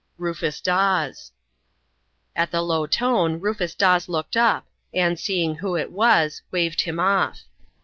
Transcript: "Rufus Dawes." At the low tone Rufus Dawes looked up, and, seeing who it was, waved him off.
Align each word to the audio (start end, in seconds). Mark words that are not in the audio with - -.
"Rufus 0.17 0.59
Dawes." 0.61 1.31
At 2.35 2.49
the 2.49 2.63
low 2.63 2.87
tone 2.87 3.39
Rufus 3.39 3.75
Dawes 3.75 4.09
looked 4.09 4.35
up, 4.35 4.65
and, 4.91 5.19
seeing 5.19 5.57
who 5.57 5.75
it 5.77 5.91
was, 5.91 6.41
waved 6.49 6.81
him 6.81 6.99
off. 6.99 7.43